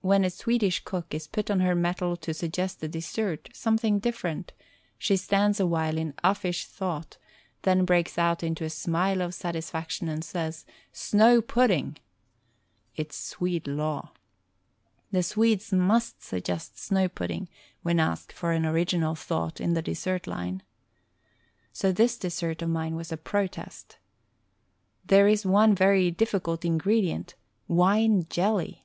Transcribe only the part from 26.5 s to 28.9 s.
ingredient— ^wine jelly